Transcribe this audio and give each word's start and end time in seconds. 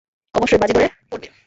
অবশ্যই, 0.35 0.59
বাজি 0.59 0.73
ধরে 0.73 0.87
পরবে। 1.11 1.27